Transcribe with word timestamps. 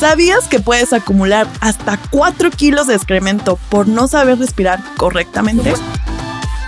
¿Sabías 0.00 0.48
que 0.48 0.60
puedes 0.60 0.94
acumular 0.94 1.46
hasta 1.60 1.98
4 2.08 2.50
kilos 2.52 2.86
de 2.86 2.94
excremento 2.94 3.58
por 3.68 3.86
no 3.86 4.08
saber 4.08 4.38
respirar 4.38 4.82
correctamente? 4.96 5.74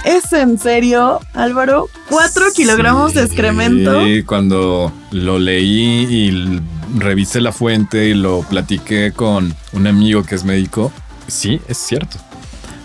¿Es 0.05 0.35
en 0.35 0.59
serio, 0.59 1.19
Álvaro? 1.33 1.89
¿4 2.11 2.53
kilogramos 2.53 3.15
de 3.15 3.23
excremento? 3.23 4.05
Sí, 4.05 4.23
cuando 4.23 4.93
lo 5.13 5.39
leí 5.39 6.07
y 6.11 6.61
revisé 6.99 7.41
la 7.41 7.53
fuente 7.53 8.09
y 8.09 8.13
lo 8.13 8.43
platiqué 8.43 9.15
con 9.17 9.57
un 9.73 9.87
amigo 9.87 10.25
que 10.25 10.35
es 10.35 10.45
médico, 10.45 10.93
sí, 11.27 11.59
es 11.69 11.79
cierto. 11.79 12.19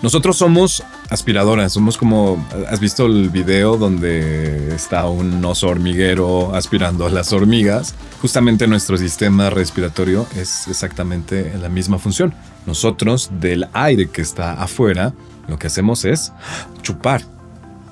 Nosotros 0.01 0.37
somos 0.37 0.81
aspiradoras, 1.09 1.73
somos 1.73 1.97
como, 1.97 2.45
¿has 2.69 2.79
visto 2.79 3.05
el 3.05 3.29
video 3.29 3.77
donde 3.77 4.75
está 4.75 5.07
un 5.07 5.43
oso 5.45 5.67
hormiguero 5.67 6.53
aspirando 6.55 7.05
a 7.05 7.09
las 7.09 7.31
hormigas? 7.33 7.95
Justamente 8.21 8.67
nuestro 8.67 8.97
sistema 8.97 9.49
respiratorio 9.49 10.25
es 10.35 10.67
exactamente 10.67 11.53
la 11.61 11.69
misma 11.69 11.97
función. 11.97 12.33
Nosotros 12.65 13.29
del 13.39 13.67
aire 13.73 14.09
que 14.09 14.21
está 14.21 14.61
afuera, 14.61 15.13
lo 15.47 15.57
que 15.57 15.67
hacemos 15.67 16.03
es 16.03 16.33
chupar, 16.81 17.21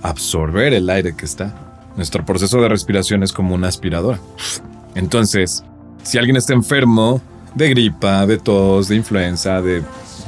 absorber 0.01 0.73
el 0.73 0.89
aire 0.89 1.15
que 1.15 1.25
está. 1.25 1.53
Nuestro 1.95 2.25
proceso 2.25 2.59
de 2.61 2.67
respiración 2.67 3.23
es 3.23 3.31
como 3.31 3.55
una 3.55 3.69
aspiradora. 3.69 4.19
Entonces, 4.95 5.63
si 6.03 6.17
alguien 6.17 6.35
está 6.35 6.53
enfermo 6.53 7.21
de 7.53 7.69
gripa, 7.69 8.25
de 8.25 8.37
tos, 8.37 8.89
de 8.89 8.97
influenza, 8.97 9.61
de 9.61 9.81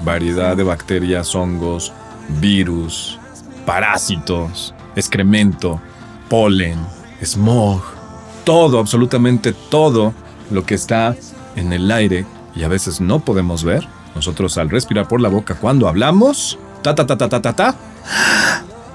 variedad 0.05 0.55
de 0.55 0.63
bacterias, 0.63 1.35
hongos, 1.35 1.91
virus, 2.39 3.19
parásitos, 3.65 4.73
excremento, 4.95 5.79
polen, 6.29 6.79
smog, 7.21 7.81
todo, 8.43 8.79
absolutamente 8.79 9.53
todo 9.53 10.13
lo 10.51 10.65
que 10.65 10.75
está 10.75 11.15
en 11.55 11.73
el 11.73 11.91
aire 11.91 12.25
y 12.55 12.63
a 12.63 12.67
veces 12.67 13.01
no 13.01 13.19
podemos 13.19 13.63
ver. 13.63 13.87
Nosotros 14.15 14.57
al 14.57 14.69
respirar 14.69 15.07
por 15.07 15.21
la 15.21 15.29
boca 15.29 15.55
cuando 15.55 15.87
hablamos, 15.87 16.57
ta 16.81 16.95
ta 16.95 17.05
ta 17.05 17.17
ta 17.17 17.29
ta 17.29 17.41
ta, 17.41 17.53
ta 17.53 17.75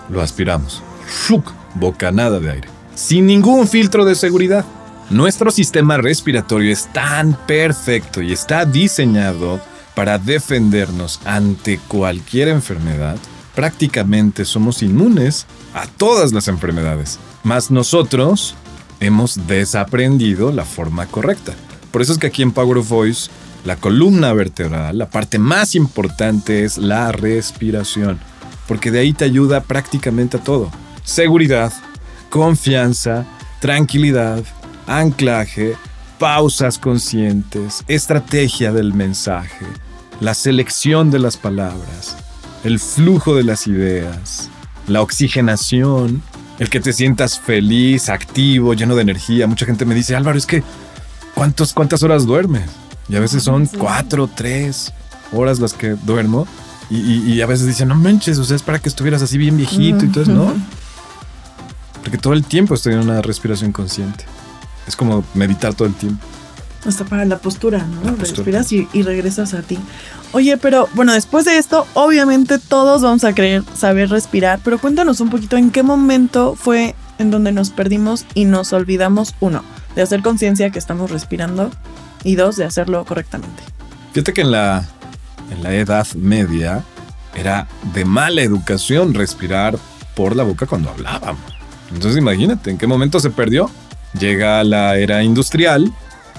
lo 0.09 0.21
aspiramos. 0.21 0.83
Shuk, 1.27 1.53
bocanada 1.75 2.41
de 2.41 2.51
aire. 2.51 2.69
Sin 2.95 3.27
ningún 3.27 3.69
filtro 3.69 4.05
de 4.05 4.15
seguridad. 4.15 4.65
Nuestro 5.11 5.51
sistema 5.51 5.97
respiratorio 5.97 6.73
es 6.73 6.91
tan 6.93 7.35
perfecto 7.47 8.23
y 8.23 8.33
está 8.33 8.65
diseñado 8.65 9.61
para 9.95 10.19
defendernos 10.19 11.21
ante 11.25 11.79
cualquier 11.89 12.49
enfermedad, 12.49 13.17
prácticamente 13.55 14.45
somos 14.45 14.83
inmunes 14.83 15.47
a 15.75 15.87
todas 15.87 16.33
las 16.33 16.49
enfermedades. 16.49 17.19
Mas 17.43 17.71
nosotros 17.71 18.55
hemos 19.01 19.47
desaprendido 19.47 20.53
la 20.53 20.65
forma 20.65 21.07
correcta. 21.07 21.53
Por 21.91 22.03
eso 22.03 22.13
es 22.13 22.19
que 22.19 22.29
aquí 22.29 22.43
en 22.43 22.53
Power 22.53 22.79
of 22.79 22.89
Voice, 22.89 23.31
la 23.65 23.77
columna 23.77 24.33
vertebral, 24.33 24.99
la 24.99 25.11
parte 25.11 25.39
más 25.39 25.75
importante 25.75 26.65
es 26.65 26.79
la 26.79 27.13
respiración, 27.13 28.19
porque 28.67 28.91
de 28.91 29.01
ahí 29.01 29.13
te 29.13 29.25
ayuda 29.25 29.63
prácticamente 29.63 30.39
a 30.39 30.41
todo. 30.41 30.71
Seguridad, 31.05 31.73
confianza, 32.31 33.27
tranquilidad, 33.61 34.43
anclaje, 34.87 35.77
pausas 36.23 36.79
conscientes, 36.79 37.83
estrategia 37.89 38.73
del 38.73 38.95
mensaje, 38.95 39.67
la 40.21 40.35
selección 40.35 41.11
de 41.11 41.19
las 41.19 41.37
palabras, 41.37 42.17
el 42.63 42.79
flujo 42.79 43.35
de 43.35 43.43
las 43.43 43.67
ideas, 43.67 44.49
la 44.87 45.03
oxigenación, 45.03 46.23
el 46.61 46.71
que 46.71 46.79
te 46.79 46.93
sientas 46.93 47.41
feliz, 47.41 48.09
activo, 48.09 48.73
lleno 48.75 48.95
de 48.95 49.03
energía. 49.03 49.49
Mucha 49.49 49.67
gente 49.67 49.85
me 49.85 49.97
dice, 49.97 50.15
Álvaro, 50.15 50.39
es 50.39 50.47
que 50.47 50.63
¿cuántos, 51.35 51.73
¿cuántas 51.73 52.05
horas 52.05 52.25
duermes? 52.25 52.71
Y 53.09 53.17
a 53.17 53.21
veces 53.21 53.43
son 53.43 53.67
cuatro, 53.67 54.29
tres 54.33 54.93
horas 55.33 55.59
las 55.59 55.73
que 55.73 55.97
duermo. 56.05 56.47
Y, 56.89 57.41
a 57.41 57.47
veces 57.47 57.67
dicen, 57.67 57.89
no 57.89 57.97
manches, 57.97 58.39
o 58.39 58.45
sea, 58.45 58.55
es 58.55 58.63
para 58.63 58.79
que 58.79 58.89
estuvieras 58.89 59.23
así 59.23 59.39
bien 59.39 59.57
viejito 59.57 60.05
y 60.05 60.09
todo 60.09 60.23
eso, 60.23 60.33
¿no? 60.33 60.55
Porque 62.01 62.17
todo 62.17 62.33
el 62.33 62.45
tiempo 62.45 62.75
estoy 62.75 62.93
en 62.93 63.01
una 63.01 63.23
respiración 63.23 63.73
consciente. 63.73 64.25
Es 64.87 64.97
como 64.97 65.25
meditar 65.35 65.75
todo 65.75 65.89
el 65.89 65.95
tiempo. 65.95 66.25
Hasta 66.87 67.05
para 67.05 67.25
la 67.25 67.39
postura, 67.39 67.87
¿no? 67.87 68.17
Respiras 68.17 68.73
y, 68.73 68.87
regresas 69.03 69.55
a 69.55 69.63
ti. 69.63 69.79
Oye, 70.33 70.57
pero 70.57 70.89
bueno, 70.95 71.13
después 71.13 71.45
de 71.45 71.59
esto, 71.59 71.87
obviamente 71.95 72.59
todos 72.59 73.03
vamos 73.03 73.23
a 73.23 73.35
querer 73.35 73.63
saber 73.75 74.09
respirar, 74.09 74.59
pero 74.65 74.79
cuéntanos 74.79 75.21
un 75.21 75.31
poquito 75.31 75.57
en 75.57 75.71
qué 75.71 75.85
momento 75.85 76.57
fue 76.57 76.97
en 77.19 77.31
donde 77.31 77.53
nos 77.53 77.71
perdimos 77.71 78.27
y 78.35 78.47
nos 78.47 78.73
olvidamos, 78.73 79.35
uno, 79.39 79.63
de 79.95 80.03
hacer 80.03 80.23
conciencia 80.23 80.71
que 80.71 80.79
estamos 80.79 81.11
respirando 81.11 81.71
y 82.25 82.35
dos, 82.35 82.57
de 82.57 82.65
hacerlo 82.65 83.05
correctamente. 83.05 83.63
Fíjate 84.13 84.33
que 84.33 84.41
en 84.41 84.51
la, 84.51 84.89
en 85.51 85.63
la 85.63 85.75
Edad 85.75 86.07
Media 86.15 86.83
era 87.35 87.69
de 87.95 88.05
mala 88.05 88.43
educación 88.43 89.15
respirar 89.15 89.79
por 90.17 90.35
la 90.35 90.43
boca 90.43 90.67
cuando 90.67 90.91
hablábamos. 90.91 91.43
Entonces 91.93 92.19
imagínate, 92.19 92.71
¿en 92.71 92.79
qué 92.79 92.87
momento 92.87 93.21
se 93.21 93.31
perdió? 93.31 93.71
Llega 94.19 94.63
la 94.65 94.97
era 94.97 95.23
industrial 95.23 95.93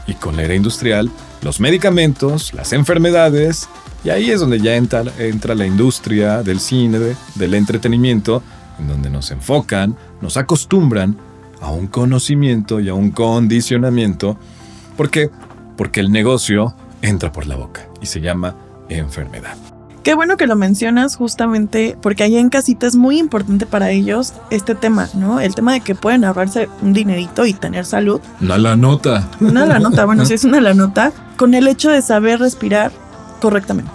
y 0.08 0.14
con 0.14 0.36
la 0.36 0.44
era 0.44 0.56
industrial 0.56 1.10
los 1.44 1.60
medicamentos, 1.60 2.54
las 2.54 2.74
enfermedades, 2.74 3.68
y 4.04 4.10
ahí 4.10 4.30
es 4.30 4.40
donde 4.40 4.60
ya 4.60 4.76
entra, 4.76 5.04
entra 5.18 5.56
la 5.56 5.66
industria 5.66 6.42
del 6.42 6.60
cine, 6.60 7.00
del 7.36 7.54
entretenimiento, 7.54 8.42
en 8.80 8.88
donde 8.88 9.10
nos 9.10 9.32
enfocan, 9.32 9.96
nos 10.22 10.38
acostumbran 10.38 11.18
a 11.62 11.72
un 11.72 11.88
conocimiento 11.88 12.80
y 12.80 12.90
a 12.90 12.94
un 12.94 13.12
condicionamiento. 13.12 14.38
¿Por 14.98 15.10
qué? 15.10 15.30
Porque 15.78 16.00
el 16.00 16.12
negocio 16.12 16.76
entra 17.02 17.32
por 17.32 17.46
la 17.46 17.56
boca 17.56 17.88
y 18.02 18.06
se 18.06 18.22
llama 18.22 18.56
enfermedad. 18.90 19.73
Qué 20.04 20.16
bueno 20.16 20.36
que 20.36 20.48
lo 20.48 20.58
mencionas 20.58 21.16
justamente 21.16 21.98
porque 22.02 22.24
allá 22.24 22.38
en 22.38 22.50
casita 22.50 22.88
es 22.88 22.98
muy 22.98 23.18
importante 23.18 23.66
para 23.66 23.90
ellos 23.90 24.34
este 24.50 24.76
tema, 24.76 25.08
¿no? 25.14 25.40
El 25.40 25.56
tema 25.56 25.72
de 25.72 25.80
que 25.80 25.96
pueden 25.96 26.26
ahorrarse 26.26 26.68
un 26.82 26.92
dinerito 26.92 27.46
y 27.46 27.54
tener 27.54 27.86
salud. 27.86 28.20
Una 28.42 28.58
la 28.58 28.76
nota. 28.76 29.30
Una 29.40 29.66
la 29.66 29.80
nota, 29.80 30.04
bueno, 30.06 30.26
sí 30.26 30.34
es 30.34 30.44
una 30.44 30.60
la 30.60 30.74
nota, 30.74 31.14
con 31.38 31.54
el 31.54 31.70
hecho 31.70 31.90
de 31.90 32.02
saber 32.02 32.42
respirar 32.42 32.92
correctamente. 33.40 33.94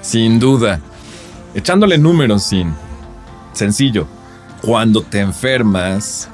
Sin 0.00 0.40
duda. 0.40 0.80
Echándole 1.54 1.98
números 1.98 2.42
sin. 2.42 2.74
Sencillo. 3.52 4.08
Cuando 4.60 5.02
te 5.02 5.20
enfermas 5.20 6.28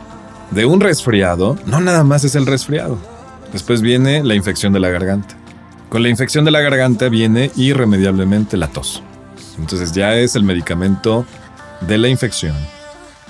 de 0.50 0.64
un 0.64 0.80
resfriado, 0.80 1.58
no 1.66 1.78
nada 1.80 2.04
más 2.04 2.24
es 2.24 2.36
el 2.36 2.46
resfriado. 2.46 2.96
Después 3.52 3.82
viene 3.82 4.24
la 4.24 4.34
infección 4.34 4.72
de 4.72 4.80
la 4.80 4.88
garganta. 4.88 5.34
Con 5.90 6.02
la 6.02 6.08
infección 6.08 6.46
de 6.46 6.52
la 6.52 6.60
garganta 6.60 7.10
viene 7.10 7.50
irremediablemente 7.54 8.56
la 8.56 8.68
tos. 8.68 9.02
Entonces 9.58 9.92
ya 9.92 10.14
es 10.14 10.36
el 10.36 10.42
medicamento 10.42 11.26
de 11.80 11.98
la 11.98 12.08
infección, 12.08 12.56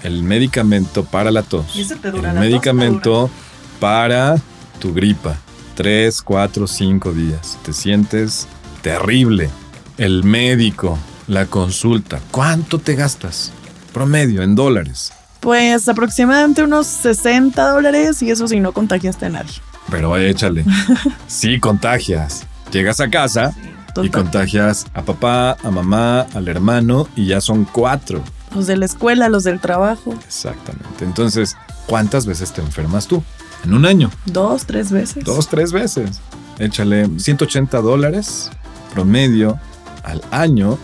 el 0.03 0.23
medicamento 0.23 1.05
para 1.05 1.31
la 1.31 1.43
tos, 1.43 1.77
el 2.05 2.33
medicamento 2.35 3.31
para 3.79 4.37
tu 4.79 4.93
gripa. 4.93 5.37
Tres, 5.75 6.21
cuatro, 6.21 6.67
cinco 6.67 7.13
días. 7.13 7.59
Te 7.65 7.73
sientes 7.73 8.47
terrible. 8.83 9.49
El 9.97 10.25
médico, 10.25 10.99
la 11.27 11.47
consulta. 11.47 12.21
¿Cuánto 12.31 12.79
te 12.79 12.95
gastas? 12.95 13.53
Promedio 13.93 14.43
en 14.43 14.55
dólares. 14.55 15.13
Pues 15.41 15.89
aproximadamente 15.89 16.63
unos 16.63 16.87
60 16.87 17.71
dólares 17.71 18.21
y 18.23 18.31
eso 18.31 18.47
si 18.47 18.61
no 18.61 18.73
contagiaste 18.73 19.27
a 19.27 19.31
nadie. 19.31 19.55
Pero 19.91 20.17
échale. 20.19 20.65
sí 21.27 21.59
contagias. 21.59 22.47
Llegas 22.71 23.01
a 23.01 23.09
casa 23.09 23.55
y 24.03 24.09
contagias 24.11 24.87
a 24.95 25.03
papá, 25.03 25.57
a 25.63 25.71
mamá, 25.71 26.23
al 26.35 26.49
hermano 26.49 27.09
y 27.17 27.27
ya 27.27 27.41
son 27.41 27.65
cuatro. 27.65 28.23
Los 28.55 28.67
de 28.67 28.77
la 28.77 28.87
escuela, 28.87 29.29
los 29.29 29.45
del 29.45 29.61
trabajo. 29.61 30.13
Exactamente. 30.27 31.05
Entonces, 31.05 31.57
¿cuántas 31.87 32.27
veces 32.27 32.53
te 32.53 32.61
enfermas 32.61 33.07
tú? 33.07 33.23
En 33.65 33.75
un 33.75 33.87
año. 33.87 34.11
Dos, 34.27 34.67
tres 34.67 34.91
veces. 34.91 35.25
Dos, 35.25 35.49
tres 35.49 35.73
veces. 35.73 36.21
Échale 36.59 37.09
180 37.19 37.81
dólares 37.81 38.51
promedio 38.93 39.59
al 40.03 40.23
año 40.31 40.79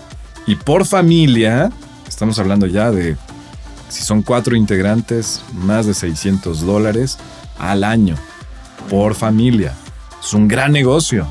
y 0.47 0.55
por 0.55 0.87
familia, 0.87 1.70
estamos 2.06 2.38
hablando 2.38 2.67
ya 2.67 2.91
de, 2.91 3.17
si 3.88 4.03
son 4.05 4.23
cuatro 4.23 4.55
integrantes, 4.55 5.43
más 5.53 5.87
de 5.87 5.94
600 5.94 6.64
dólares 6.64 7.19
al 7.58 7.82
año 7.82 8.14
por 8.88 9.14
familia. 9.14 9.75
Es 10.23 10.32
un 10.35 10.47
gran 10.49 10.73
negocio 10.73 11.26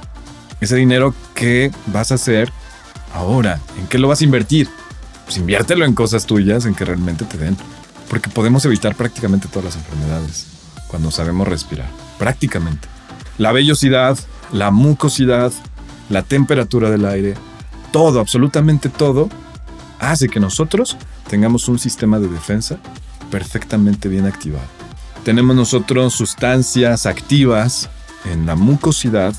ese 0.60 0.75
dinero, 0.75 1.13
¿qué 1.36 1.72
vas 1.88 2.12
a 2.12 2.16
hacer 2.16 2.52
ahora? 3.14 3.60
¿En 3.80 3.88
qué 3.88 4.00
lo 4.00 4.08
vas 4.08 4.22
a 4.22 4.24
invertir? 4.24 4.68
Pues 5.26 5.38
inviértelo 5.38 5.86
en 5.86 5.94
cosas 5.94 6.26
tuyas, 6.26 6.66
en 6.66 6.74
que 6.74 6.86
realmente 6.86 7.26
te 7.26 7.38
den. 7.38 7.56
Porque 8.10 8.30
podemos 8.30 8.66
evitar 8.66 8.96
prácticamente 8.96 9.48
todas 9.48 9.66
las 9.66 9.76
enfermedades 9.76 10.48
cuando 10.88 11.12
sabemos 11.12 11.48
respirar. 11.48 11.90
Prácticamente. 12.18 12.88
La 13.38 13.52
vellosidad, 13.52 14.18
la 14.52 14.72
mucosidad, 14.72 15.52
la 16.10 16.24
temperatura 16.24 16.90
del 16.90 17.06
aire, 17.06 17.36
todo, 17.92 18.20
absolutamente 18.20 18.90
todo, 18.90 19.30
hace 20.00 20.30
que 20.30 20.40
nosotros 20.40 20.98
tengamos 21.28 21.68
un 21.68 21.80
sistema 21.80 22.20
de 22.20 22.28
defensa 22.28 22.78
perfectamente 23.32 24.08
bien 24.08 24.26
activado. 24.26 24.68
Tenemos 25.24 25.56
nosotros 25.56 26.14
sustancias 26.14 27.08
activas 27.08 27.90
en 28.26 28.46
la 28.46 28.56
mucosidad 28.56 29.34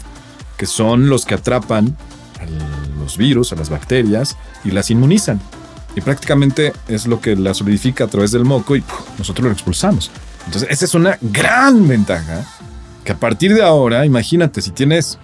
que 0.57 0.67
son 0.67 1.09
los 1.09 1.25
que 1.25 1.35
atrapan 1.35 1.97
a 2.41 3.01
los 3.01 3.17
virus, 3.17 3.53
a 3.53 3.57
las 3.57 3.71
bacterias 3.71 4.37
y 4.65 4.71
las 4.71 4.91
inmunizan. 4.91 5.41
Y 5.95 6.01
prácticamente 6.03 6.73
es 6.89 7.07
lo 7.07 7.21
que 7.21 7.37
la 7.37 7.55
solidifica 7.55 8.05
a 8.05 8.09
través 8.09 8.31
del 8.31 8.45
moco 8.45 8.77
y 8.77 8.85
nosotros 9.19 9.47
lo 9.47 9.53
expulsamos. 9.53 10.11
Entonces, 10.45 10.69
esa 10.71 10.85
es 10.85 10.95
una 10.95 11.19
gran 11.21 11.89
ventaja 11.89 12.45
que 13.05 13.13
a 13.13 13.17
partir 13.17 13.55
de 13.55 13.63
ahora, 13.63 14.05
imagínate, 14.05 14.61
si 14.61 14.71
tienes 14.73 15.19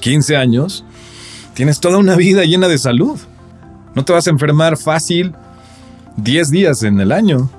15 0.00 0.36
años, 0.36 0.84
tienes 1.54 1.80
toda 1.80 1.98
una 1.98 2.16
vida 2.16 2.44
llena 2.44 2.68
de 2.68 2.78
salud. 2.78 3.18
No 3.94 4.04
te 4.04 4.12
vas 4.12 4.26
a 4.26 4.30
enfermar 4.30 4.76
fácil 4.76 5.34
10 6.16 6.50
días 6.50 6.82
en 6.82 7.00
el 7.00 7.12
año. 7.12 7.50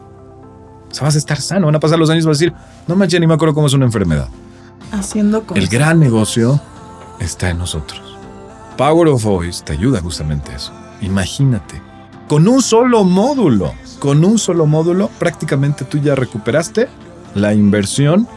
O 0.89 0.93
sea, 0.93 1.03
vas 1.03 1.15
a 1.15 1.17
estar 1.17 1.39
sano. 1.39 1.67
Van 1.67 1.75
a 1.75 1.79
pasar 1.79 1.99
los 1.99 2.09
años 2.09 2.23
y 2.23 2.27
vas 2.27 2.37
a 2.37 2.39
decir, 2.39 2.53
no 2.87 2.95
manches, 2.95 3.19
ni 3.19 3.27
me 3.27 3.33
acuerdo 3.33 3.53
cómo 3.53 3.67
es 3.67 3.73
una 3.73 3.85
enfermedad. 3.85 4.29
Haciendo 4.91 5.43
cosas. 5.43 5.63
El 5.63 5.69
gran 5.69 5.99
negocio 5.99 6.61
está 7.19 7.49
en 7.49 7.59
nosotros. 7.59 8.01
Power 8.77 9.07
of 9.07 9.23
Voice 9.23 9.63
te 9.63 9.73
ayuda 9.73 10.01
justamente 10.01 10.51
a 10.51 10.55
eso. 10.55 10.71
Imagínate, 11.01 11.81
con 12.27 12.47
un 12.47 12.61
solo 12.61 13.03
módulo, 13.03 13.73
con 13.99 14.23
un 14.23 14.37
solo 14.37 14.65
módulo, 14.65 15.09
prácticamente 15.19 15.85
tú 15.85 15.97
ya 15.97 16.15
recuperaste 16.15 16.87
la 17.33 17.53
inversión 17.53 18.27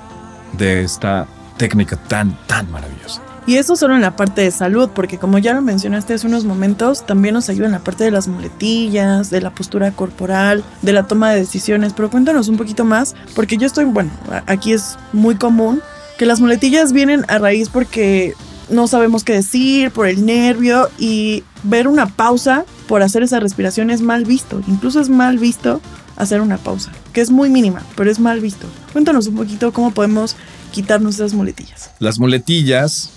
de 0.56 0.82
esta 0.82 1.26
técnica 1.56 1.96
tan, 1.96 2.36
tan 2.46 2.70
maravillosa. 2.70 3.22
Y 3.46 3.56
eso 3.56 3.74
solo 3.74 3.94
en 3.94 4.02
la 4.02 4.16
parte 4.16 4.42
de 4.42 4.50
salud, 4.50 4.90
porque 4.94 5.18
como 5.18 5.38
ya 5.38 5.54
lo 5.54 5.62
mencionaste 5.62 6.14
hace 6.14 6.26
unos 6.26 6.44
momentos, 6.44 7.04
también 7.04 7.34
nos 7.34 7.48
ayuda 7.48 7.66
en 7.66 7.72
la 7.72 7.80
parte 7.80 8.04
de 8.04 8.10
las 8.10 8.28
muletillas, 8.28 9.30
de 9.30 9.40
la 9.40 9.50
postura 9.50 9.90
corporal, 9.92 10.62
de 10.82 10.92
la 10.92 11.06
toma 11.06 11.30
de 11.30 11.40
decisiones. 11.40 11.92
Pero 11.94 12.10
cuéntanos 12.10 12.48
un 12.48 12.56
poquito 12.56 12.84
más, 12.84 13.16
porque 13.34 13.56
yo 13.56 13.66
estoy, 13.66 13.86
bueno, 13.86 14.10
aquí 14.46 14.72
es 14.72 14.96
muy 15.12 15.34
común 15.34 15.82
que 16.18 16.26
las 16.26 16.40
muletillas 16.40 16.92
vienen 16.92 17.24
a 17.28 17.38
raíz 17.38 17.70
porque 17.70 18.34
no 18.70 18.86
sabemos 18.86 19.24
qué 19.24 19.34
decir, 19.34 19.90
por 19.90 20.06
el 20.06 20.24
nervio 20.24 20.88
y 20.98 21.44
ver 21.62 21.88
una 21.88 22.06
pausa 22.06 22.64
por 22.88 23.02
hacer 23.02 23.22
esa 23.22 23.40
respiración 23.40 23.90
es 23.90 24.00
mal 24.00 24.24
visto. 24.24 24.62
Incluso 24.66 25.00
es 25.00 25.08
mal 25.08 25.38
visto 25.38 25.80
hacer 26.16 26.40
una 26.40 26.58
pausa, 26.58 26.92
que 27.12 27.20
es 27.20 27.30
muy 27.30 27.50
mínima, 27.50 27.82
pero 27.96 28.10
es 28.10 28.18
mal 28.18 28.40
visto. 28.40 28.66
Cuéntanos 28.92 29.26
un 29.26 29.36
poquito 29.36 29.72
cómo 29.72 29.90
podemos 29.92 30.36
quitarnos 30.72 31.16
esas 31.16 31.34
muletillas. 31.34 31.90
Las 31.98 32.18
muletillas 32.18 33.10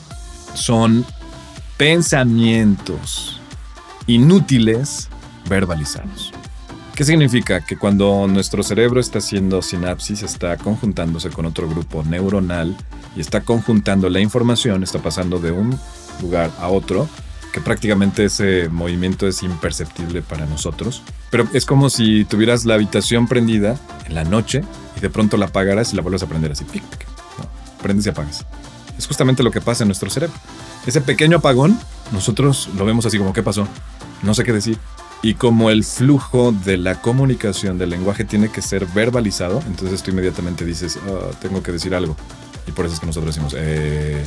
son 0.53 1.05
pensamientos 1.77 3.39
inútiles 4.07 5.09
verbalizados. 5.49 6.31
¿Qué 6.95 7.03
significa? 7.03 7.65
Que 7.65 7.75
cuando 7.75 8.27
nuestro 8.27 8.61
cerebro 8.61 8.99
está 8.99 9.17
haciendo 9.17 9.61
sinapsis, 9.63 10.21
está 10.21 10.57
conjuntándose 10.57 11.29
con 11.29 11.45
otro 11.45 11.67
grupo 11.67 12.03
neuronal 12.03 12.77
y 13.15 13.21
está 13.21 13.41
conjuntando 13.41 14.09
la 14.09 14.19
información, 14.19 14.83
está 14.83 14.99
pasando 14.99 15.39
de 15.39 15.51
un 15.51 15.77
lugar 16.21 16.51
a 16.59 16.67
otro, 16.67 17.07
que 17.51 17.61
prácticamente 17.61 18.25
ese 18.25 18.67
movimiento 18.69 19.27
es 19.27 19.43
imperceptible 19.43 20.21
para 20.21 20.45
nosotros. 20.45 21.03
Pero 21.29 21.47
es 21.53 21.65
como 21.65 21.89
si 21.89 22.25
tuvieras 22.25 22.65
la 22.65 22.73
habitación 22.73 23.27
prendida 23.27 23.77
en 24.05 24.15
la 24.15 24.23
noche 24.23 24.63
y 24.97 24.99
de 24.99 25.09
pronto 25.09 25.37
la 25.37 25.45
apagaras 25.45 25.93
y 25.93 25.95
la 25.95 26.01
vuelves 26.01 26.23
a 26.23 26.27
prender 26.27 26.51
así. 26.51 26.63
Pic, 26.65 26.83
pic. 26.83 27.05
prendes 27.81 28.05
y 28.05 28.09
apagas. 28.09 28.45
Es 28.97 29.07
justamente 29.07 29.43
lo 29.43 29.51
que 29.51 29.61
pasa 29.61 29.83
en 29.83 29.89
nuestro 29.89 30.09
cerebro. 30.09 30.35
Ese 30.85 31.01
pequeño 31.01 31.37
apagón, 31.37 31.79
nosotros 32.11 32.69
lo 32.77 32.85
vemos 32.85 33.05
así 33.05 33.17
como, 33.17 33.33
¿qué 33.33 33.43
pasó? 33.43 33.67
No 34.21 34.33
sé 34.33 34.43
qué 34.43 34.51
decir. 34.51 34.77
Y 35.21 35.35
como 35.35 35.69
el 35.69 35.85
flujo 35.85 36.51
de 36.51 36.77
la 36.77 37.01
comunicación 37.01 37.77
del 37.77 37.91
lenguaje 37.91 38.25
tiene 38.25 38.49
que 38.49 38.61
ser 38.61 38.85
verbalizado, 38.87 39.63
entonces 39.67 40.03
tú 40.03 40.11
inmediatamente 40.11 40.65
dices, 40.65 40.99
ah, 41.07 41.31
tengo 41.41 41.63
que 41.63 41.71
decir 41.71 41.95
algo. 41.95 42.17
Y 42.67 42.71
por 42.71 42.85
eso 42.85 42.95
es 42.95 42.99
que 42.99 43.05
nosotros 43.05 43.35
decimos, 43.35 43.55
eh... 43.57 44.23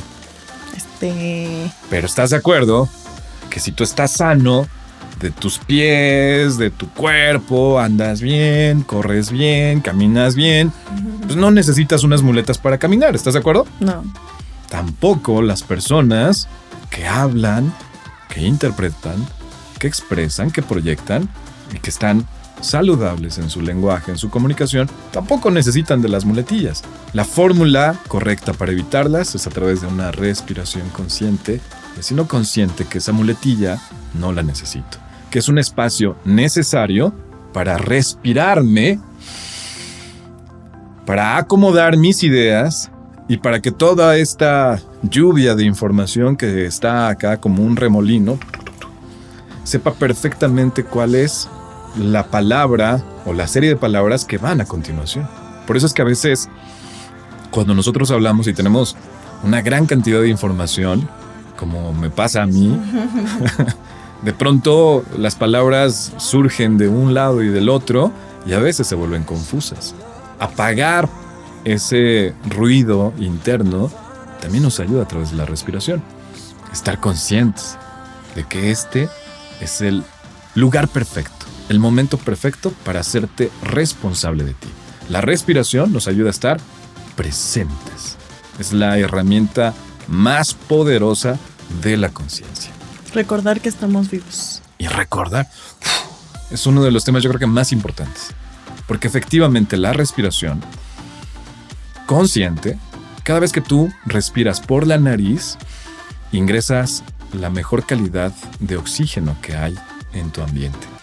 Este... 0.75 1.71
Pero 1.89 2.05
estás 2.05 2.29
de 2.31 2.37
acuerdo 2.37 2.89
que 3.49 3.59
si 3.59 3.71
tú 3.71 3.83
estás 3.83 4.11
sano 4.11 4.67
de 5.19 5.31
tus 5.31 5.57
pies, 5.57 6.57
de 6.57 6.69
tu 6.69 6.89
cuerpo, 6.89 7.79
andas 7.79 8.21
bien, 8.21 8.83
corres 8.83 9.31
bien, 9.31 9.81
caminas 9.81 10.35
bien, 10.35 10.71
pues 11.23 11.35
no 11.35 11.49
necesitas 11.51 12.03
unas 12.03 12.21
muletas 12.21 12.57
para 12.57 12.77
caminar, 12.77 13.15
¿estás 13.15 13.33
de 13.33 13.39
acuerdo? 13.39 13.65
No. 13.79 14.03
Tampoco 14.69 15.41
las 15.41 15.63
personas 15.63 16.47
que 16.89 17.07
hablan, 17.07 17.73
que 18.29 18.41
interpretan, 18.41 19.25
que 19.79 19.87
expresan, 19.87 20.51
que 20.51 20.61
proyectan 20.61 21.29
y 21.73 21.79
que 21.79 21.89
están 21.89 22.27
saludables 22.61 23.37
en 23.37 23.49
su 23.49 23.61
lenguaje, 23.61 24.11
en 24.11 24.17
su 24.17 24.29
comunicación, 24.29 24.89
tampoco 25.11 25.51
necesitan 25.51 26.01
de 26.01 26.09
las 26.09 26.25
muletillas. 26.25 26.83
La 27.13 27.25
fórmula 27.25 27.95
correcta 28.07 28.53
para 28.53 28.71
evitarlas 28.71 29.35
es 29.35 29.47
a 29.47 29.49
través 29.49 29.81
de 29.81 29.87
una 29.87 30.11
respiración 30.11 30.87
consciente, 30.89 31.61
sino 31.99 32.27
consciente 32.27 32.85
que 32.85 32.99
esa 32.99 33.11
muletilla 33.11 33.79
no 34.13 34.31
la 34.31 34.43
necesito, 34.43 34.97
que 35.29 35.39
es 35.39 35.49
un 35.49 35.57
espacio 35.57 36.17
necesario 36.25 37.13
para 37.53 37.77
respirarme, 37.77 38.99
para 41.05 41.37
acomodar 41.37 41.97
mis 41.97 42.23
ideas 42.23 42.91
y 43.27 43.37
para 43.37 43.61
que 43.61 43.71
toda 43.71 44.17
esta 44.17 44.79
lluvia 45.03 45.55
de 45.55 45.63
información 45.63 46.35
que 46.35 46.65
está 46.65 47.09
acá 47.09 47.37
como 47.37 47.63
un 47.63 47.75
remolino 47.75 48.37
sepa 49.63 49.93
perfectamente 49.93 50.83
cuál 50.83 51.15
es 51.15 51.49
la 51.99 52.23
palabra 52.27 53.01
o 53.25 53.33
la 53.33 53.47
serie 53.47 53.69
de 53.69 53.75
palabras 53.75 54.25
que 54.25 54.37
van 54.37 54.61
a 54.61 54.65
continuación. 54.65 55.27
Por 55.65 55.77
eso 55.77 55.85
es 55.85 55.93
que 55.93 56.01
a 56.01 56.05
veces 56.05 56.49
cuando 57.51 57.73
nosotros 57.73 58.11
hablamos 58.11 58.47
y 58.47 58.53
tenemos 58.53 58.95
una 59.43 59.61
gran 59.61 59.85
cantidad 59.85 60.21
de 60.21 60.29
información, 60.29 61.07
como 61.57 61.93
me 61.93 62.09
pasa 62.09 62.43
a 62.43 62.47
mí, 62.47 62.79
de 64.21 64.33
pronto 64.33 65.03
las 65.17 65.35
palabras 65.35 66.13
surgen 66.17 66.77
de 66.77 66.87
un 66.87 67.13
lado 67.13 67.43
y 67.43 67.49
del 67.49 67.69
otro 67.69 68.11
y 68.45 68.53
a 68.53 68.59
veces 68.59 68.87
se 68.87 68.95
vuelven 68.95 69.23
confusas. 69.23 69.93
Apagar 70.39 71.09
ese 71.65 72.33
ruido 72.47 73.13
interno 73.19 73.91
también 74.39 74.63
nos 74.63 74.79
ayuda 74.79 75.03
a 75.03 75.07
través 75.07 75.31
de 75.31 75.37
la 75.37 75.45
respiración. 75.45 76.01
Estar 76.71 76.99
conscientes 76.99 77.77
de 78.35 78.43
que 78.43 78.71
este 78.71 79.09
es 79.59 79.81
el 79.81 80.03
lugar 80.55 80.87
perfecto, 80.87 81.36
el 81.69 81.79
momento 81.79 82.17
perfecto 82.17 82.71
para 82.83 83.01
hacerte 83.01 83.51
responsable 83.63 84.43
de 84.43 84.53
ti. 84.53 84.67
La 85.09 85.21
respiración 85.21 85.91
nos 85.93 86.07
ayuda 86.07 86.27
a 86.27 86.31
estar 86.31 86.59
presentes. 87.15 88.17
Es 88.59 88.73
la 88.73 88.97
herramienta 88.97 89.73
más 90.07 90.53
poderosa 90.53 91.37
de 91.81 91.97
la 91.97 92.09
conciencia. 92.09 92.71
Recordar 93.13 93.61
que 93.61 93.69
estamos 93.69 94.09
vivos. 94.09 94.61
Y 94.77 94.87
recordar 94.87 95.47
es 96.51 96.65
uno 96.65 96.83
de 96.83 96.91
los 96.91 97.03
temas 97.03 97.23
yo 97.23 97.29
creo 97.29 97.39
que 97.39 97.47
más 97.47 97.71
importantes. 97.71 98.27
Porque 98.87 99.07
efectivamente 99.07 99.75
la 99.77 99.93
respiración 99.93 100.61
consciente, 102.05 102.77
cada 103.23 103.39
vez 103.39 103.51
que 103.51 103.61
tú 103.61 103.91
respiras 104.05 104.61
por 104.61 104.87
la 104.87 104.97
nariz, 104.97 105.57
ingresas 106.31 107.03
la 107.33 107.49
mejor 107.49 107.85
calidad 107.85 108.33
de 108.59 108.77
oxígeno 108.77 109.35
que 109.41 109.55
hay 109.55 109.75
en 110.13 110.31
tu 110.31 110.41
ambiente. 110.41 110.96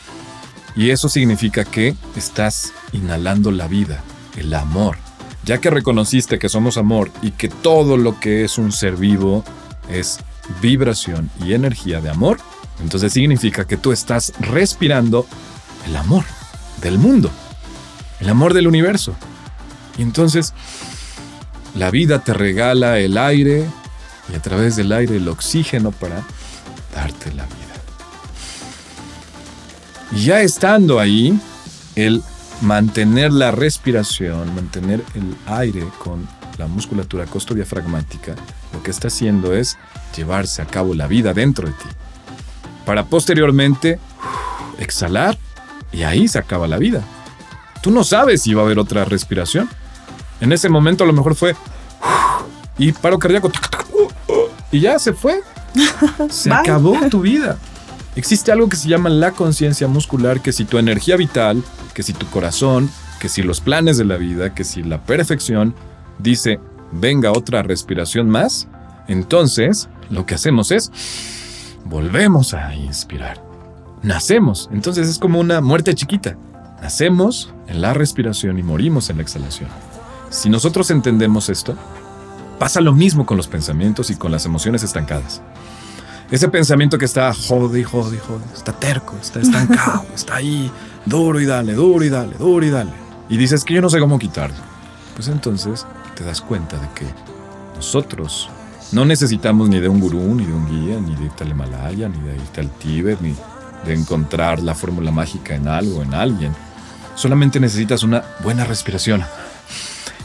Y 0.77 0.91
eso 0.91 1.09
significa 1.09 1.65
que 1.65 1.95
estás 2.17 2.73
inhalando 2.93 3.51
la 3.51 3.69
vida, 3.69 4.03
el 4.37 4.53
amor. 4.55 4.97
Ya 5.45 5.59
que 5.59 5.71
reconociste 5.71 6.39
que 6.39 6.49
somos 6.49 6.79
amor 6.79 7.11
y 7.23 7.31
que 7.33 7.49
todo 7.49 7.97
lo 7.97 8.19
que 8.19 8.45
es 8.45 8.59
un 8.59 8.73
ser 8.73 8.97
vivo 8.97 9.45
es 9.89 10.19
vibración 10.61 11.31
y 11.45 11.53
energía 11.53 12.01
de 12.01 12.11
amor, 12.11 12.39
entonces 12.81 13.13
significa 13.13 13.67
que 13.67 13.77
tú 13.77 13.93
estás 13.93 14.33
respirando 14.41 15.27
el 15.87 15.97
amor 15.97 16.25
del 16.81 16.99
mundo, 16.99 17.31
el 18.21 18.29
amor 18.29 18.55
del 18.55 18.67
universo. 18.67 19.15
Y 19.99 20.03
entonces 20.03 20.55
la 21.75 21.91
vida 21.91 22.21
te 22.21 22.33
regala 22.35 22.99
el 22.99 23.19
aire 23.19 23.67
y 24.33 24.37
a 24.37 24.43
través 24.43 24.77
del 24.77 24.93
aire 24.93 25.17
el 25.17 25.29
oxígeno 25.29 25.93
para 25.93 26.23
darte 26.95 27.33
la 27.33 27.45
vida. 27.45 27.64
Y 30.15 30.25
ya 30.25 30.41
estando 30.41 31.01
ahí, 31.01 31.39
el 31.97 32.23
mantener 32.61 33.33
la 33.33 33.51
respiración, 33.51 34.55
mantener 34.55 35.03
el 35.15 35.37
aire 35.47 35.87
con 35.99 36.27
la 36.59 36.67
musculatura 36.67 37.27
costodiafragmática, 37.27 38.35
lo 38.73 38.83
que 38.83 38.91
está 38.91 39.09
haciendo 39.09 39.55
es 39.55 39.77
llevarse 40.17 40.63
a 40.63 40.67
cabo 40.67 40.95
la 40.95 41.07
vida 41.09 41.35
dentro 41.35 41.67
de 41.67 41.75
ti. 41.75 41.89
Para 42.87 43.07
posteriormente 43.07 43.99
exhalar 44.79 45.37
y 45.93 46.03
ahí 46.03 46.29
se 46.29 46.39
acaba 46.39 46.69
la 46.69 46.79
vida. 46.79 47.03
Tú 47.83 47.91
no 47.91 48.05
sabes 48.05 48.43
si 48.43 48.55
va 48.55 48.63
a 48.63 48.65
haber 48.65 48.79
otra 48.79 49.05
respiración. 49.05 49.69
En 50.41 50.53
ese 50.53 50.69
momento 50.69 51.05
a 51.05 51.07
lo 51.07 51.13
mejor 51.13 51.35
fue 51.35 51.57
y 52.79 52.93
paro 52.93 53.19
cardíaco 53.19 53.51
y 54.71 54.81
ya 54.81 54.99
se 54.99 55.13
fue. 55.13 55.43
Se 56.31 56.53
acabó 56.53 56.97
tu 57.11 57.21
vida. 57.21 57.59
Existe 58.17 58.53
algo 58.53 58.69
que 58.69 58.77
se 58.77 58.89
llama 58.89 59.09
la 59.11 59.33
conciencia 59.33 59.89
muscular, 59.89 60.41
que 60.41 60.53
si 60.53 60.65
tu 60.65 60.79
energía 60.79 61.17
vital, 61.17 61.63
que 61.95 62.03
si 62.03 62.13
tu 62.13 62.27
corazón, 62.27 62.89
que 63.19 63.29
si 63.29 63.43
los 63.43 63.61
planes 63.61 63.97
de 63.97 64.05
la 64.05 64.17
vida, 64.17 64.55
que 64.55 64.65
si 64.65 64.83
la 64.83 65.03
perfección 65.03 65.75
dice, 66.19 66.61
venga 66.93 67.33
otra 67.33 67.63
respiración 67.63 68.31
más, 68.31 68.69
entonces 69.09 69.89
lo 70.11 70.27
que 70.27 70.35
hacemos 70.35 70.71
es 70.71 70.93
volvemos 71.85 72.55
a 72.55 72.75
inspirar. 72.75 73.43
Nacemos, 74.03 74.69
entonces 74.73 75.09
es 75.09 75.19
como 75.19 75.41
una 75.41 75.61
muerte 75.61 75.95
chiquita. 75.95 76.37
Nacemos 76.83 77.53
en 77.67 77.81
la 77.81 77.95
respiración 77.95 78.59
y 78.59 78.63
morimos 78.63 79.11
en 79.11 79.17
la 79.17 79.23
exhalación. 79.23 79.69
Si 80.31 80.51
nosotros 80.51 80.91
entendemos 80.91 81.49
esto, 81.49 81.77
pasa 82.59 82.81
lo 82.81 82.93
mismo 82.93 83.25
con 83.27 83.37
los 83.37 83.49
pensamientos 83.49 84.11
y 84.11 84.17
con 84.17 84.31
las 84.31 84.45
emociones 84.47 84.83
estancadas. 84.83 85.43
Ese 86.31 86.49
pensamiento 86.49 86.99
que 86.99 87.05
está 87.05 87.33
jode 87.35 87.81
y 87.81 87.85
jode 87.85 88.17
y 88.17 88.19
jode, 88.19 88.45
está 88.55 88.73
terco, 88.73 89.17
está 89.21 89.41
estancado, 89.41 90.07
está 90.15 90.37
ahí, 90.37 90.71
duro 91.05 91.41
y 91.41 91.47
dale, 91.47 91.75
duro 91.75 92.05
y 92.05 92.09
dale, 92.09 92.37
duro 92.39 92.65
y 92.65 92.71
dale. 92.71 92.91
Y 93.29 93.37
dices 93.37 93.65
que 93.65 93.75
yo 93.75 93.83
no 93.83 93.91
sé 93.91 94.01
cómo 94.01 94.19
quitarlo. 94.19 94.57
Pues 95.15 95.29
entonces 95.29 95.87
te 96.15 96.25
das 96.25 96.41
cuenta 96.41 96.79
de 96.79 96.89
que 96.95 97.07
nosotros 97.77 98.49
no 98.93 99.05
necesitamos 99.05 99.69
ni 99.69 99.81
de 99.81 99.89
un 99.89 100.01
gurú, 100.01 100.35
ni 100.35 100.45
de 100.45 100.53
un 100.53 100.67
guía, 100.67 100.99
ni 101.01 101.15
de 101.15 101.25
irte 101.25 101.45
al 101.45 101.51
Himalaya, 101.51 102.09
ni 102.09 102.19
de 102.21 102.37
irte 102.37 102.61
al 102.61 102.71
Tíbet, 102.71 103.21
ni 103.21 103.35
de 103.85 103.95
encontrar 103.95 104.63
la 104.63 104.75
fórmula 104.75 105.11
mágica 105.11 105.55
en 105.55 105.69
algo, 105.69 106.03
en 106.03 106.15
alguien. 106.15 106.53
Solamente 107.15 107.61
necesitas 107.61 108.03
una 108.03 108.25
buena 108.43 108.65
respiración 108.65 109.23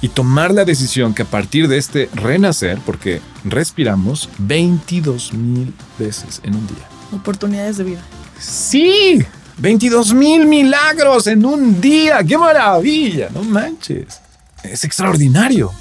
y 0.02 0.10
tomar 0.10 0.54
la 0.54 0.66
decisión 0.66 1.14
que 1.14 1.24
a 1.24 1.26
partir 1.26 1.68
de 1.68 1.78
este 1.78 2.10
renacer, 2.14 2.80
porque 2.86 3.22
respiramos 3.44 4.30
22 4.38 5.34
mil 5.34 5.74
veces 5.98 6.42
en 6.44 6.56
un 6.56 6.68
día. 6.68 6.88
Oportunidades 7.12 7.78
de 7.78 7.84
vida. 7.84 8.02
Sí, 8.40 9.20
22 9.58 10.14
mil 10.14 10.46
milagros 10.46 11.28
en 11.28 11.46
un 11.46 11.82
día. 11.82 12.24
¡Qué 12.24 12.38
maravilla! 12.38 13.30
No 13.34 13.44
manches. 13.44 14.22
Es 14.64 14.84
extraordinario. 14.84 15.72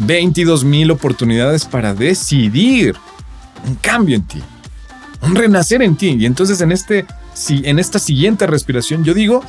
22 0.00 0.64
mil 0.64 0.90
oportunidades 0.90 1.64
para 1.64 1.94
decidir 1.94 2.96
un 3.66 3.76
cambio 3.76 4.16
en 4.16 4.22
ti, 4.22 4.42
un 5.22 5.34
renacer 5.34 5.82
en 5.82 5.96
ti. 5.96 6.16
Y 6.18 6.26
entonces 6.26 6.60
en, 6.60 6.72
este, 6.72 7.06
en 7.48 7.78
esta 7.78 7.98
siguiente 7.98 8.46
respiración 8.46 9.04
yo 9.04 9.14
digo, 9.14 9.42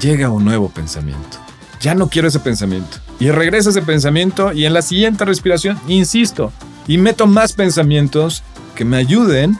llega 0.00 0.30
un 0.30 0.44
nuevo 0.44 0.70
pensamiento. 0.70 1.38
Ya 1.80 1.94
no 1.94 2.08
quiero 2.08 2.28
ese 2.28 2.40
pensamiento. 2.40 2.98
Y 3.20 3.30
regresa 3.30 3.70
ese 3.70 3.82
pensamiento 3.82 4.52
y 4.52 4.64
en 4.64 4.72
la 4.72 4.82
siguiente 4.82 5.24
respiración, 5.24 5.78
insisto, 5.86 6.52
y 6.86 6.98
meto 6.98 7.26
más 7.26 7.52
pensamientos 7.52 8.42
que 8.74 8.84
me 8.84 8.96
ayuden 8.96 9.58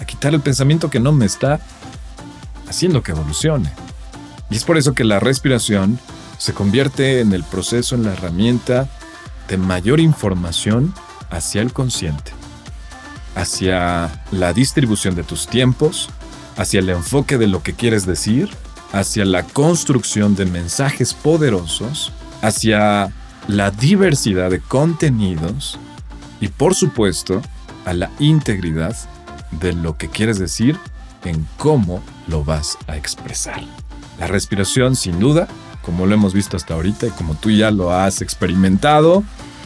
a 0.00 0.04
quitar 0.04 0.34
el 0.34 0.40
pensamiento 0.40 0.90
que 0.90 1.00
no 1.00 1.12
me 1.12 1.26
está 1.26 1.60
haciendo 2.68 3.02
que 3.02 3.12
evolucione. 3.12 3.72
Y 4.50 4.56
es 4.56 4.64
por 4.64 4.76
eso 4.76 4.92
que 4.92 5.04
la 5.04 5.20
respiración 5.20 5.98
se 6.38 6.52
convierte 6.52 7.20
en 7.20 7.32
el 7.32 7.42
proceso, 7.44 7.94
en 7.94 8.04
la 8.04 8.12
herramienta 8.12 8.88
de 9.48 9.56
mayor 9.56 10.00
información 10.00 10.94
hacia 11.30 11.62
el 11.62 11.72
consciente, 11.72 12.32
hacia 13.34 14.10
la 14.30 14.52
distribución 14.52 15.14
de 15.14 15.22
tus 15.22 15.46
tiempos, 15.46 16.10
hacia 16.56 16.80
el 16.80 16.90
enfoque 16.90 17.38
de 17.38 17.46
lo 17.46 17.62
que 17.62 17.72
quieres 17.72 18.04
decir 18.04 18.50
hacia 18.92 19.24
la 19.24 19.42
construcción 19.42 20.34
de 20.34 20.44
mensajes 20.46 21.14
poderosos, 21.14 22.12
hacia 22.42 23.12
la 23.48 23.70
diversidad 23.70 24.50
de 24.50 24.60
contenidos 24.60 25.78
y 26.40 26.48
por 26.48 26.74
supuesto 26.74 27.40
a 27.84 27.92
la 27.94 28.10
integridad 28.18 28.96
de 29.50 29.72
lo 29.72 29.96
que 29.96 30.08
quieres 30.08 30.38
decir 30.38 30.76
en 31.24 31.46
cómo 31.56 32.02
lo 32.28 32.44
vas 32.44 32.78
a 32.86 32.96
expresar. 32.96 33.62
La 34.18 34.26
respiración, 34.26 34.94
sin 34.96 35.18
duda, 35.18 35.48
como 35.82 36.06
lo 36.06 36.14
hemos 36.14 36.34
visto 36.34 36.56
hasta 36.56 36.74
ahorita 36.74 37.06
y 37.06 37.10
como 37.10 37.34
tú 37.34 37.50
ya 37.50 37.70
lo 37.70 37.92
has 37.92 38.22
experimentado, 38.22 39.24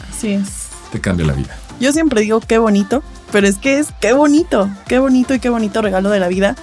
Así 0.09 0.29
es. 0.33 0.69
te 0.91 0.99
cambia 0.99 1.27
la 1.27 1.33
vida. 1.33 1.55
Yo 1.79 1.91
siempre 1.93 2.21
digo 2.21 2.39
qué 2.39 2.57
bonito, 2.57 3.03
pero 3.31 3.47
es 3.47 3.57
que 3.57 3.77
es 3.77 3.89
qué 4.01 4.13
bonito, 4.13 4.69
qué 4.87 4.97
bonito 4.99 5.33
y 5.35 5.39
qué 5.39 5.49
bonito 5.49 5.81
regalo 5.81 6.09
de 6.09 6.19
la 6.19 6.27
vida 6.27 6.55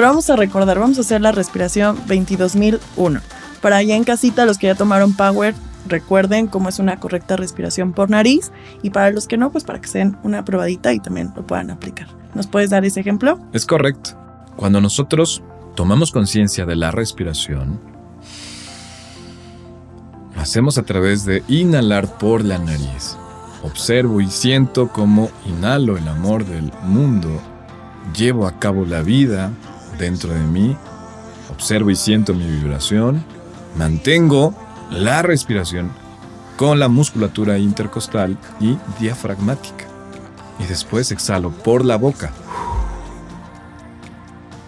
pero 0.00 0.12
vamos 0.12 0.30
a 0.30 0.36
recordar, 0.36 0.78
vamos 0.78 0.96
a 0.96 1.02
hacer 1.02 1.20
la 1.20 1.30
respiración 1.30 1.94
22001. 2.06 3.20
Para 3.60 3.76
allá 3.76 3.96
en 3.96 4.04
casita, 4.04 4.46
los 4.46 4.56
que 4.56 4.68
ya 4.68 4.74
tomaron 4.74 5.12
Power, 5.12 5.54
recuerden 5.86 6.46
cómo 6.46 6.70
es 6.70 6.78
una 6.78 6.98
correcta 6.98 7.36
respiración 7.36 7.92
por 7.92 8.08
nariz. 8.08 8.50
Y 8.82 8.88
para 8.88 9.10
los 9.10 9.28
que 9.28 9.36
no, 9.36 9.52
pues 9.52 9.64
para 9.64 9.78
que 9.78 9.88
se 9.88 9.98
den 9.98 10.16
una 10.22 10.42
probadita 10.42 10.94
y 10.94 11.00
también 11.00 11.34
lo 11.36 11.46
puedan 11.46 11.70
aplicar. 11.70 12.08
¿Nos 12.34 12.46
puedes 12.46 12.70
dar 12.70 12.82
ese 12.86 13.00
ejemplo? 13.00 13.38
Es 13.52 13.66
correcto. 13.66 14.12
Cuando 14.56 14.80
nosotros 14.80 15.42
tomamos 15.74 16.12
conciencia 16.12 16.64
de 16.64 16.76
la 16.76 16.90
respiración, 16.92 17.78
lo 20.34 20.40
hacemos 20.40 20.78
a 20.78 20.82
través 20.84 21.26
de 21.26 21.42
inhalar 21.46 22.06
por 22.16 22.42
la 22.42 22.56
nariz. 22.56 23.18
Observo 23.62 24.22
y 24.22 24.30
siento 24.30 24.88
cómo 24.88 25.28
inhalo 25.44 25.98
el 25.98 26.08
amor 26.08 26.46
del 26.46 26.72
mundo, 26.84 27.28
llevo 28.16 28.46
a 28.46 28.58
cabo 28.58 28.86
la 28.86 29.02
vida, 29.02 29.52
dentro 30.00 30.34
de 30.34 30.40
mí, 30.40 30.76
observo 31.52 31.90
y 31.90 31.96
siento 31.96 32.34
mi 32.34 32.46
vibración, 32.46 33.22
mantengo 33.76 34.54
la 34.90 35.22
respiración 35.22 35.92
con 36.56 36.80
la 36.80 36.88
musculatura 36.88 37.58
intercostal 37.58 38.36
y 38.58 38.76
diafragmática. 38.98 39.86
Y 40.58 40.64
después 40.64 41.12
exhalo 41.12 41.50
por 41.50 41.84
la 41.84 41.96
boca. 41.96 42.32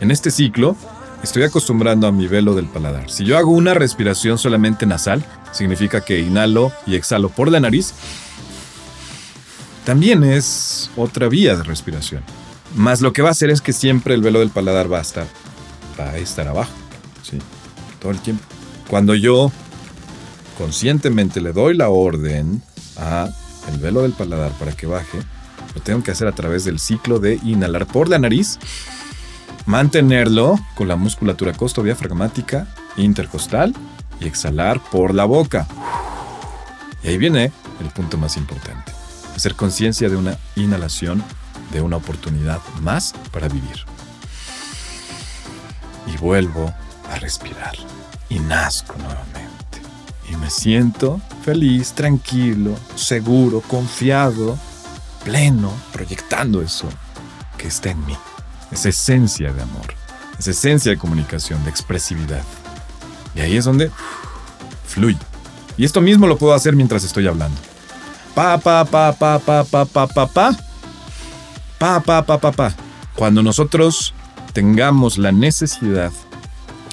En 0.00 0.10
este 0.10 0.30
ciclo, 0.30 0.76
estoy 1.22 1.42
acostumbrando 1.44 2.06
a 2.06 2.12
mi 2.12 2.26
velo 2.26 2.54
del 2.54 2.66
paladar. 2.66 3.10
Si 3.10 3.24
yo 3.24 3.36
hago 3.38 3.50
una 3.50 3.74
respiración 3.74 4.38
solamente 4.38 4.86
nasal, 4.86 5.24
significa 5.52 6.02
que 6.02 6.20
inhalo 6.20 6.72
y 6.86 6.94
exhalo 6.94 7.28
por 7.28 7.50
la 7.50 7.60
nariz, 7.60 7.94
también 9.84 10.24
es 10.24 10.90
otra 10.96 11.28
vía 11.28 11.56
de 11.56 11.62
respiración. 11.62 12.22
Más 12.74 13.00
lo 13.00 13.12
que 13.12 13.22
va 13.22 13.28
a 13.28 13.32
hacer 13.32 13.50
es 13.50 13.60
que 13.60 13.72
siempre 13.72 14.14
el 14.14 14.22
velo 14.22 14.40
del 14.40 14.50
paladar 14.50 14.92
va 14.92 14.98
a 14.98 15.02
estar, 15.02 15.26
va 15.98 16.10
a 16.10 16.16
estar 16.16 16.48
abajo, 16.48 16.72
¿sí? 17.22 17.38
Todo 18.00 18.12
el 18.12 18.18
tiempo. 18.20 18.44
Cuando 18.88 19.14
yo 19.14 19.52
conscientemente 20.56 21.40
le 21.40 21.52
doy 21.52 21.76
la 21.76 21.88
orden 21.88 22.62
a 22.96 23.28
el 23.72 23.78
velo 23.78 24.02
del 24.02 24.12
paladar 24.12 24.52
para 24.52 24.72
que 24.72 24.86
baje, 24.86 25.18
lo 25.74 25.80
tengo 25.82 26.02
que 26.02 26.10
hacer 26.10 26.28
a 26.28 26.32
través 26.32 26.64
del 26.64 26.78
ciclo 26.78 27.18
de 27.18 27.38
inhalar 27.42 27.86
por 27.86 28.08
la 28.08 28.18
nariz, 28.18 28.58
mantenerlo 29.66 30.58
con 30.74 30.88
la 30.88 30.96
musculatura 30.96 31.52
costo-diafragmática 31.52 32.66
intercostal 32.96 33.74
y 34.20 34.26
exhalar 34.26 34.80
por 34.90 35.14
la 35.14 35.24
boca. 35.24 35.66
Y 37.02 37.08
ahí 37.08 37.18
viene 37.18 37.52
el 37.80 37.88
punto 37.90 38.18
más 38.18 38.36
importante. 38.36 38.92
Hacer 39.34 39.54
conciencia 39.54 40.08
de 40.08 40.16
una 40.16 40.38
inhalación 40.56 41.22
de 41.72 41.80
una 41.80 41.96
oportunidad 41.96 42.60
más 42.80 43.14
para 43.32 43.48
vivir. 43.48 43.84
Y 46.06 46.16
vuelvo 46.18 46.72
a 47.10 47.16
respirar 47.16 47.74
y 48.28 48.38
nazco 48.38 48.94
nuevamente. 48.98 49.80
Y 50.30 50.36
me 50.36 50.50
siento 50.50 51.20
feliz, 51.44 51.92
tranquilo, 51.92 52.76
seguro, 52.94 53.60
confiado, 53.60 54.58
pleno, 55.24 55.72
proyectando 55.92 56.62
eso 56.62 56.88
que 57.56 57.68
está 57.68 57.90
en 57.90 58.04
mí. 58.06 58.16
Esa 58.70 58.88
esencia 58.88 59.52
de 59.52 59.62
amor, 59.62 59.94
esa 60.38 60.50
esencia 60.50 60.90
de 60.92 60.98
comunicación, 60.98 61.62
de 61.64 61.70
expresividad. 61.70 62.42
Y 63.34 63.40
ahí 63.40 63.56
es 63.56 63.64
donde 63.64 63.90
fluye. 64.86 65.18
Y 65.76 65.84
esto 65.84 66.00
mismo 66.00 66.26
lo 66.26 66.38
puedo 66.38 66.54
hacer 66.54 66.76
mientras 66.76 67.04
estoy 67.04 67.26
hablando. 67.26 67.58
Pa, 68.34 68.58
pa, 68.58 68.84
pa, 68.84 69.12
pa, 69.12 69.38
pa, 69.38 69.64
pa, 69.64 69.84
pa, 69.84 70.06
pa, 70.06 70.26
pa 70.26 70.71
pa, 71.82 71.98
pa, 71.98 72.22
pa, 72.22 72.38
pa, 72.38 72.52
pa. 72.52 72.72
Cuando 73.16 73.42
nosotros 73.42 74.14
tengamos 74.52 75.18
la 75.18 75.32
necesidad 75.32 76.12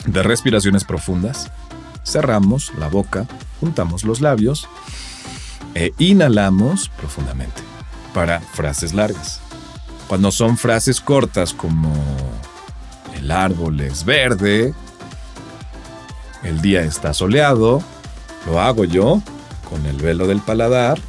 de 0.05 0.23
respiraciones 0.23 0.83
profundas, 0.83 1.51
cerramos 2.03 2.73
la 2.75 2.87
boca, 2.87 3.27
juntamos 3.59 4.03
los 4.03 4.19
labios 4.19 4.67
e 5.75 5.93
inhalamos 5.99 6.89
profundamente 6.89 7.61
para 8.15 8.39
frases 8.39 8.95
largas. 8.95 9.41
Cuando 10.07 10.31
son 10.31 10.57
frases 10.57 10.99
cortas 10.99 11.53
como 11.53 11.93
el 13.13 13.29
árbol 13.29 13.81
es 13.81 14.03
verde, 14.03 14.73
el 16.41 16.61
día 16.61 16.81
está 16.81 17.13
soleado, 17.13 17.83
lo 18.47 18.59
hago 18.59 18.85
yo 18.85 19.21
con 19.69 19.85
el 19.85 19.97
velo 19.97 20.25
del 20.25 20.39
paladar, 20.39 20.99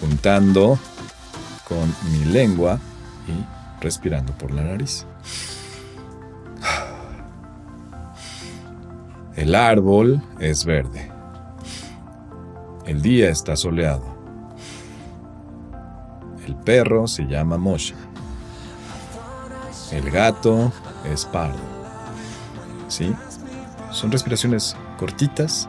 juntando 0.00 0.76
con 1.68 1.94
mi 2.10 2.24
lengua 2.24 2.80
y 3.26 3.82
respirando 3.82 4.32
por 4.32 4.52
la 4.52 4.62
nariz. 4.62 5.06
El 9.36 9.54
árbol 9.54 10.22
es 10.40 10.64
verde. 10.64 11.10
El 12.86 13.02
día 13.02 13.30
está 13.30 13.56
soleado. 13.56 14.16
El 16.46 16.54
perro 16.54 17.08
se 17.08 17.26
llama 17.26 17.58
Moshe. 17.58 17.94
El 19.90 20.10
gato 20.10 20.72
es 21.04 21.24
pardo. 21.24 21.58
¿Sí? 22.88 23.12
Son 23.90 24.12
respiraciones 24.12 24.76
cortitas 24.98 25.68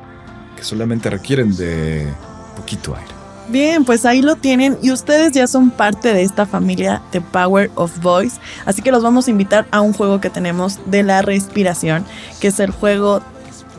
que 0.55 0.63
solamente 0.63 1.09
requieren 1.09 1.55
de 1.55 2.07
poquito 2.55 2.95
aire. 2.95 3.16
Bien, 3.49 3.85
pues 3.85 4.05
ahí 4.05 4.21
lo 4.21 4.35
tienen 4.35 4.77
y 4.81 4.91
ustedes 4.91 5.31
ya 5.31 5.47
son 5.47 5.71
parte 5.71 6.13
de 6.13 6.23
esta 6.23 6.45
familia 6.45 7.01
The 7.11 7.21
Power 7.21 7.71
of 7.75 7.97
Voice, 8.01 8.39
así 8.65 8.81
que 8.81 8.91
los 8.91 9.03
vamos 9.03 9.27
a 9.27 9.31
invitar 9.31 9.65
a 9.71 9.79
un 9.79 9.93
juego 9.93 10.19
que 10.19 10.29
tenemos 10.29 10.79
de 10.85 11.03
la 11.03 11.21
respiración, 11.21 12.05
que 12.41 12.49
es 12.49 12.59
el 12.59 12.71
juego 12.71 13.21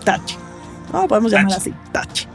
Touch. 0.04 0.36
No, 0.92 1.06
podemos 1.06 1.30
llamar 1.30 1.52
así, 1.52 1.74
Touch. 1.92 2.26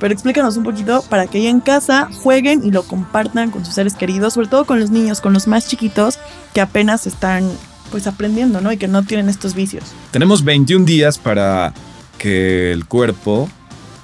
Pero 0.00 0.14
explícanos 0.14 0.56
un 0.56 0.64
poquito 0.64 1.02
para 1.08 1.26
que 1.26 1.38
ahí 1.38 1.46
en 1.46 1.60
casa 1.60 2.08
jueguen 2.22 2.64
y 2.64 2.70
lo 2.70 2.82
compartan 2.82 3.50
con 3.50 3.64
sus 3.64 3.74
seres 3.74 3.94
queridos, 3.94 4.32
sobre 4.32 4.48
todo 4.48 4.64
con 4.64 4.80
los 4.80 4.90
niños, 4.90 5.20
con 5.20 5.32
los 5.32 5.46
más 5.46 5.68
chiquitos 5.68 6.18
que 6.54 6.60
apenas 6.60 7.06
están 7.06 7.48
pues 7.90 8.06
aprendiendo, 8.06 8.60
¿no? 8.60 8.72
Y 8.72 8.78
que 8.78 8.88
no 8.88 9.02
tienen 9.02 9.28
estos 9.28 9.54
vicios. 9.54 9.84
Tenemos 10.10 10.42
21 10.42 10.86
días 10.86 11.18
para 11.18 11.74
que 12.18 12.72
el 12.72 12.86
cuerpo 12.86 13.48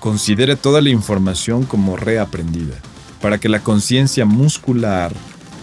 considere 0.07 0.55
toda 0.55 0.81
la 0.83 0.91
información 0.91 1.65
como 1.65 1.97
reaprendida, 1.97 2.77
para 3.21 3.39
que 3.39 3.49
la 3.49 3.59
conciencia 3.59 4.25
muscular, 4.25 5.13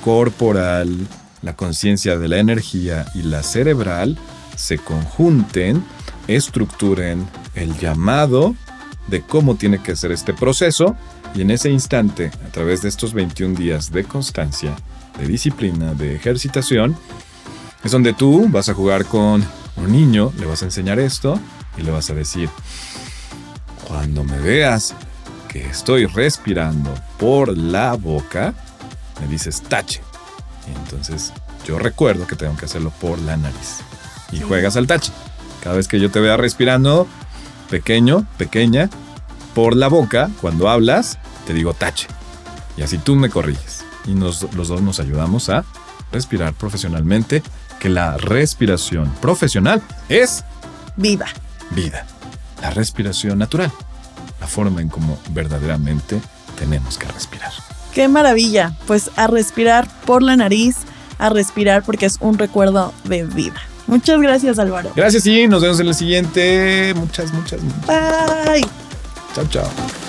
corporal, 0.04 1.08
la 1.42 1.56
conciencia 1.56 2.18
de 2.18 2.28
la 2.28 2.40
energía 2.40 3.06
y 3.16 3.22
la 3.22 3.42
cerebral 3.42 4.18
se 4.58 4.80
conjunten, 4.80 5.82
estructuren 6.28 7.26
el 7.56 7.78
llamado 7.80 8.54
de 9.08 9.22
cómo 9.22 9.56
tiene 9.56 9.82
que 9.82 9.96
ser 9.96 10.12
este 10.12 10.34
proceso 10.34 10.98
y 11.34 11.40
en 11.40 11.50
ese 11.50 11.70
instante, 11.70 12.30
a 12.46 12.52
través 12.52 12.82
de 12.82 12.90
estos 12.90 13.14
21 13.14 13.56
días 13.58 13.94
de 13.94 14.04
constancia, 14.04 14.76
de 15.18 15.26
disciplina, 15.26 15.94
de 15.94 16.18
ejercitación, 16.18 16.98
es 17.82 17.92
donde 17.94 18.12
tú 18.12 18.50
vas 18.50 18.68
a 18.68 18.74
jugar 18.74 19.06
con 19.06 19.42
un 19.78 19.90
niño, 19.90 20.34
le 20.38 20.48
vas 20.48 20.64
a 20.64 20.66
enseñar 20.66 21.00
esto 21.00 21.40
y 21.78 21.84
le 21.84 21.92
vas 21.92 22.10
a 22.10 22.14
decir, 22.14 22.50
cuando 24.04 24.26
me 24.26 24.38
veas 24.40 24.94
que 25.48 25.66
estoy 25.66 26.08
respirando 26.08 26.94
por 27.18 27.58
la 27.58 27.94
boca, 27.94 28.54
me 29.22 29.28
dices 29.28 29.62
tache. 29.62 30.02
Y 30.68 30.76
entonces 30.78 31.32
yo 31.66 31.80
recuerdo 31.80 32.28
que 32.28 32.36
tengo 32.36 32.58
que 32.58 32.66
hacerlo 32.66 32.92
por 33.00 33.18
la 33.20 33.38
nariz. 33.38 33.80
Y 34.34 34.42
juegas 34.42 34.76
al 34.76 34.88
tache. 34.88 35.14
Cada 35.64 35.78
vez 35.78 35.88
que 35.88 36.02
yo 36.02 36.12
te 36.12 36.20
vea 36.20 36.36
respirando 36.36 37.08
pequeño, 37.70 38.28
pequeña, 38.38 38.90
por 39.56 39.74
la 39.74 39.88
boca, 39.88 40.30
cuando 40.42 40.68
hablas, 40.68 41.18
te 41.48 41.54
digo 41.54 41.74
tache. 41.74 42.08
Y 42.76 42.82
así 42.82 42.98
tú 42.98 43.16
me 43.16 43.30
corriges. 43.30 43.86
Y 44.06 44.16
nos, 44.16 44.54
los 44.54 44.68
dos 44.68 44.82
nos 44.82 45.00
ayudamos 45.00 45.48
a 45.48 45.64
respirar 46.12 46.54
profesionalmente, 46.56 47.42
que 47.80 47.88
la 47.88 48.18
respiración 48.18 49.10
profesional 49.22 49.82
es 50.10 50.44
vida. 50.98 51.28
Vida. 51.72 52.06
La 52.62 52.70
respiración 52.72 53.40
natural. 53.40 53.72
La 54.44 54.50
forma 54.50 54.82
en 54.82 54.90
cómo 54.90 55.18
verdaderamente 55.30 56.20
tenemos 56.60 56.98
que 56.98 57.08
respirar. 57.08 57.54
Qué 57.94 58.10
maravilla. 58.10 58.74
Pues 58.88 59.10
a 59.16 59.28
respirar 59.28 59.88
por 60.06 60.22
la 60.22 60.36
nariz, 60.36 60.76
a 61.18 61.30
respirar 61.30 61.84
porque 61.84 62.08
es 62.08 62.18
un 62.20 62.38
recuerdo 62.38 62.94
de 63.06 63.24
vida. 63.24 63.62
Muchas 63.88 64.20
gracias, 64.20 64.60
Álvaro. 64.60 64.92
Gracias 64.98 65.26
y 65.28 65.48
nos 65.48 65.62
vemos 65.62 65.80
en 65.80 65.88
el 65.88 65.96
siguiente. 65.96 66.94
Muchas, 66.94 67.32
muchas. 67.32 67.62
Bye. 67.88 68.66
Chao, 69.34 69.48
chao. 69.50 70.03